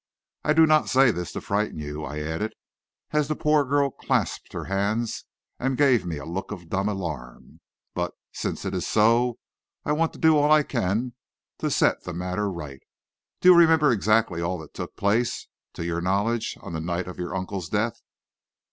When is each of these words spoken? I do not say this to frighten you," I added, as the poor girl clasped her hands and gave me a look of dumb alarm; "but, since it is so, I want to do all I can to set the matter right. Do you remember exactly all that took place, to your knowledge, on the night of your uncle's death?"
I 0.43 0.53
do 0.53 0.65
not 0.65 0.89
say 0.89 1.11
this 1.11 1.31
to 1.33 1.41
frighten 1.41 1.77
you," 1.77 2.03
I 2.03 2.21
added, 2.21 2.55
as 3.11 3.27
the 3.27 3.35
poor 3.35 3.63
girl 3.63 3.91
clasped 3.91 4.51
her 4.53 4.63
hands 4.63 5.25
and 5.59 5.77
gave 5.77 6.07
me 6.07 6.17
a 6.17 6.25
look 6.25 6.49
of 6.51 6.69
dumb 6.69 6.89
alarm; 6.89 7.59
"but, 7.93 8.15
since 8.33 8.65
it 8.65 8.73
is 8.73 8.87
so, 8.87 9.37
I 9.85 9.91
want 9.91 10.11
to 10.13 10.17
do 10.19 10.35
all 10.39 10.51
I 10.51 10.63
can 10.63 11.13
to 11.59 11.69
set 11.69 12.01
the 12.03 12.13
matter 12.13 12.49
right. 12.49 12.81
Do 13.41 13.49
you 13.49 13.55
remember 13.55 13.91
exactly 13.91 14.41
all 14.41 14.57
that 14.57 14.73
took 14.73 14.95
place, 14.97 15.47
to 15.73 15.85
your 15.85 16.01
knowledge, 16.01 16.57
on 16.61 16.73
the 16.73 16.81
night 16.81 17.07
of 17.07 17.19
your 17.19 17.35
uncle's 17.35 17.69
death?" 17.69 18.01